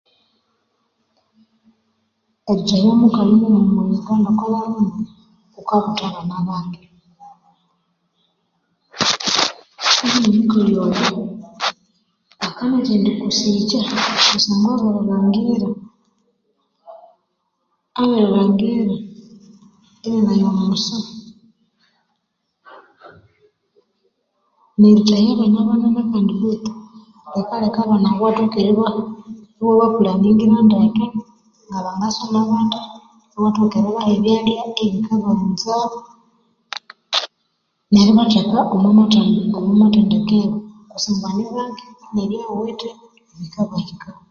Erithahya 2.49 2.91
mukali 3.01 3.33
mughuma 3.39 3.59
omwa 3.81 3.95
Uganda 3.99 4.27
okwa 4.31 4.47
balhume, 4.53 5.01
wukabutha 5.55 6.05
abana 6.09 6.37
bake, 6.47 6.81
kandi 9.99 10.27
nomukali 10.27 10.71
omughuma 10.83 11.49
akanathendi 12.47 13.09
kusikya 13.19 13.81
kusangwa 14.29 14.71
abiri 14.91 15.55
lhangira 18.33 18.93
ininayo 20.07 20.49
musa, 20.59 20.97
nerithahya 24.79 25.31
abana 25.33 25.59
banene 25.67 26.01
kandi 26.11 26.33
betu 26.41 26.71
likaleka 27.35 27.79
abana 27.83 28.07
abo 28.09 28.21
iwathoka 28.23 28.57
eribapulaningira 28.61 30.57
ndeke 30.67 31.05
ngabangasoma 31.67 32.39
bathi 32.49 32.81
iwathoka 33.35 33.75
eribaha 33.79 34.09
ebyalya 34.15 34.63
ebikabaghunza 34.83 35.75
neribatheka 37.93 38.57
omwa 38.73 39.79
mathendekero, 39.83 40.55
kusangwa 40.91 41.29
ni 41.37 41.43
bake 41.55 41.85
nebya 42.13 42.43
wuwithe 42.51 42.89
bikabahika. 43.39 44.09